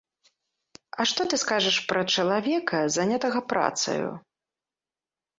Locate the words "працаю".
3.53-4.09